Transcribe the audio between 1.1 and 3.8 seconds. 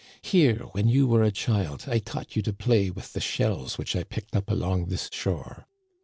a child, I taught you to play with the shells